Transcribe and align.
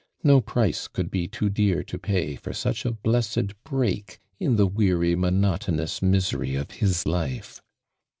No 0.23 0.41
price 0.41 0.87
could 0.87 1.11
be 1.11 1.27
too 1.27 1.47
dear 1.47 1.83
to 1.83 1.99
pay 1.99 2.35
for 2.35 2.53
such 2.53 2.85
a 2.85 2.91
blessed 2.91 3.53
Vireak 3.63 4.17
in 4.39 4.55
the 4.55 4.65
weary, 4.65 5.15
monotonous 5.15 6.01
misery 6.01 6.55
of 6.55 6.71
his 6.71 7.05
life 7.05 7.61